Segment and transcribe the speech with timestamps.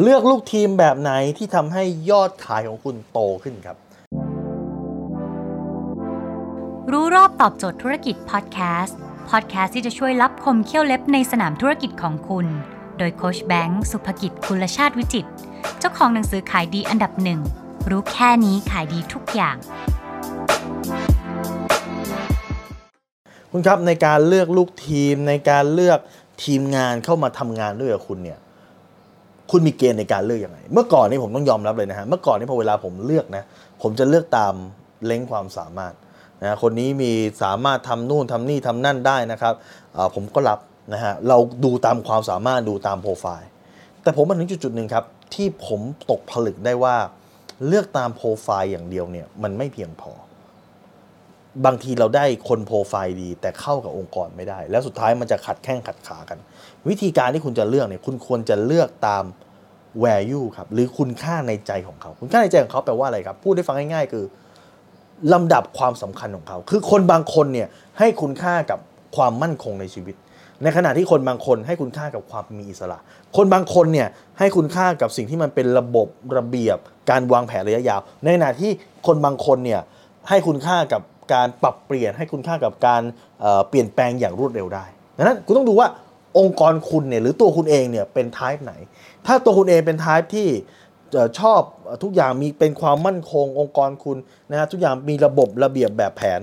[0.00, 3.76] เลือกลูกทีมแบบไหนที่ทำให้ยอดขายของคุณโตขึ้นครับ
[6.92, 8.98] รู้รอบตอบโจทย์ธุรกิจพอดแคสต์
[9.30, 12.46] พอดแคสต์ที่จะช่วยรับคมเขี้ยวเล็บในสนามธุรกิจของคุณ
[12.98, 15.30] โดยโคชแบงค์สุภกิจคุลชาติวิจิตร
[15.78, 17.40] เจ้าของหนังสือขายดีอันดับหนึ่ง
[17.90, 19.56] รู้แค่นี้ขายดีทุกอย่าง
[23.50, 25.98] คุณครับในการเลือกลูกทีมในการเลือก
[26.44, 28.38] ทีมงานเข้ามาทำงานด้วยกับคุณเนี่ย
[29.50, 33.44] คุณมีเกณฑ์ในการเลือกอยังไง เมื่อก่อนนี่ผมต้องยอมรับเลยนะฮะ เมื่อก่อนนี่พอเวลาผมเลือกนะ
[33.82, 34.54] ผมจะเลือกตาม
[35.06, 35.94] เล้งความสามารถ
[36.42, 37.12] นะคนนี้มี
[37.42, 39.54] สามารถทำนู่นทำนี่ทำนั่นได้นะครับ
[39.96, 40.58] อ่อผมก็รับ
[40.92, 43.48] นะฮะ เราดูตามความสามารถดูตามโปรไฟล์
[44.02, 45.04] แต่ผมมาถึงจุดๆหนึ่งครับ
[45.34, 46.96] ที่ผมตกผลึกได้ว่า
[47.66, 50.12] เลือกตามโปรไฟล์อย่างเดียวเนี่ยมันไม่เพียงพอ
[51.64, 56.38] บางทีเราได้คนโปรไฟล์ดี แต่เข้ากับองค์กรไม่ได้ แล้วสุดท้ายมันจะขัดแข้งขัดขากัน
[56.88, 59.24] วิธีการที่คุณจะเลือกเนี่ยคุณควรจะเลือกตาม
[60.04, 64.24] value ครับหรือคุณค่าในใจของเขา คุณค่าในใจของเขาแปลว่าอะไรครับ พูดได้ฟังง่ายๆ คือ
[65.32, 68.78] ลำดับความสำคัญของเขา คือคนบางคนเนี่ยให้คุณค่ากับ
[69.16, 70.16] ความมั่นคงในชีวิต
[70.62, 72.98] ในขณะที่คนบางคนให้คุณค่ากับความมีอิสระ
[73.36, 76.78] คนบางคนเนี่ยให้คุณค่ากับสิ่งที่มันเป็นระบบระเบียบ
[77.10, 78.70] การวางแผนระยะยาว ในขณะที่
[79.06, 79.80] คนบางคนเนี่ย
[80.28, 83.02] ให้คุณค่ากับ การปรับเปลี่ยนให้คุณค่ากับการ
[83.68, 84.84] เปลี่ยนแปลงอย่างรวดเร็วได้
[85.16, 85.88] ดังนั้นคุณต้องดูว่า
[86.38, 88.72] องค์กรคุณเนี่ยหรือตัวคุณเองเนี่ยเป็นไทป์ไหน
[89.26, 90.48] ถ้าตัวคุณเองเป็นไทป์ที่
[91.40, 91.60] ชอบ
[92.02, 94.16] ทุกอย่างมีเป็นความมั่นคงองค์กรคุณ
[94.50, 96.40] นะฮะทุกอย่างมีระบบระเบียบแบบแผน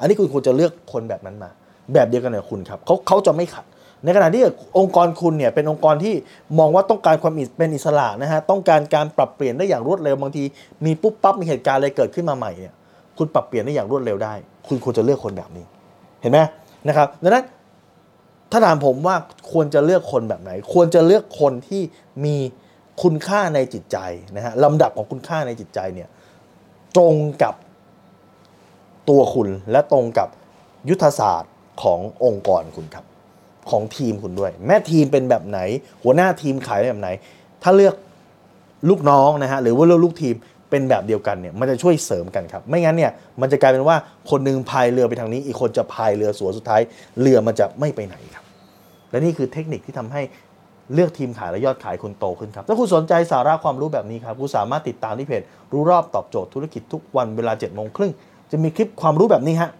[0.00, 1.50] อันนี้คุณควรจะเลือกคนแบบนั้นมา
[1.92, 3.64] แบบเดียวกันกับคุณครับเขาเขาจะไม่ขัด
[4.04, 4.42] ในขณะที่
[4.78, 6.14] องค์กรคุณเนี่ยเป็นองค์กรที่
[6.58, 10.44] มองว่าต้องการความอิสเป็นอิสระนะฮะต้องการการปรับเปลี่ยนได้อย่างรวดเร็วบางที
[10.84, 12.74] มีปุ๊บปั๊บมีเหตุการณ์อะไรเกิดขึ้นมาใหม่เนี่ย
[13.18, 14.34] คุณปรับเปลี่ยนได้อย่างรวดเร็วได้
[14.68, 15.64] คุณควรจะเลือกคนแบบนี้
[16.20, 16.38] เห็นไหม
[16.88, 17.44] นะครับดังนั้น
[18.50, 19.16] ถ้าถามผมว่า
[19.52, 21.82] ควรจะเลือกคนแบบไหน ควรจะเลือกคนที่
[22.24, 22.36] มี
[23.02, 23.98] คุณค่าในจิตใจ
[24.36, 26.08] นะฮะลำดับของคุณค่าในจิตใจเนี่ย
[26.96, 27.54] ตรงกับ
[29.08, 30.28] ตัวคุณและตรงกับ
[30.88, 31.52] ยุทธศาสตร์
[31.82, 33.04] ขององค์กรคุณครับ
[33.70, 35.60] ของทีมคุณด้วย แม่ทีมเป็นแบบไหน
[36.02, 37.08] หัวหน้าทีมขายแบบไหน
[37.62, 37.94] ถ้าเลือก
[38.88, 40.34] ลูกน้องนะฮะหรือว่าเลือกลูกทีม
[40.70, 43.96] เป็นแบบเดียวกันเนี่ยมันจะช่วยเสริมกันครับ ไม่งั้นเนี่ยมันจะกลายเป็นว่า
[44.30, 46.80] คนหนึงพายเรือไปทางนี้ อีกคนจะพายเรือสวนสุดท้าย
[47.20, 48.44] เรือมันจะไม่ไปไหนครับ
[49.10, 50.22] และนี่คือเทคนิคที่ทำให้
[50.94, 58.12] เลือกทีมขายและยอดขายคุณโตขึ้นครับ ถ้าคุณสนใจสาระความรู้แบบนี้ครับ คุณสามารถติดตามที่เพจรู้รอบตอบโจทย์ธุรกิจทุกวันเวลา7จ็ดโมงครึ่ง
[58.50, 59.70] จะมีคลิปความรู้แบบนี้ฮะ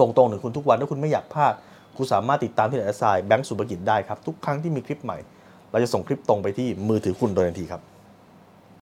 [0.00, 1.54] ส่งตรงถึงคุณทุกวันถ้าคุณไม่อยากพลาด
[1.96, 5.18] คุณสามารถติดตามที่ไหนไซแบงก์สุภกิจได้ครับทุกครั้งที่มีคลิปใหม่
[5.70, 7.82] เราจะส่งคลิปตรงไปที่มือถือคุณโดยทันทีครับ